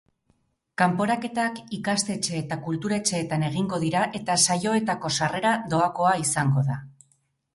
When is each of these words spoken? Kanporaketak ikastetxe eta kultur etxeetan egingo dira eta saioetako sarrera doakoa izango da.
Kanporaketak 0.81 1.59
ikastetxe 1.77 2.39
eta 2.39 2.55
kultur 2.69 2.95
etxeetan 2.97 3.45
egingo 3.49 3.79
dira 3.83 4.01
eta 4.21 4.37
saioetako 4.45 5.11
sarrera 5.21 5.51
doakoa 5.75 6.15
izango 6.25 6.65
da. 6.71 6.79